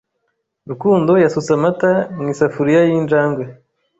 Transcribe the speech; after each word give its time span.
Rukundo 0.69 1.11
yasutse 1.23 1.51
amata 1.57 1.91
mu 2.19 2.27
isafuriya 2.33 2.81
y'injangwe. 2.89 3.43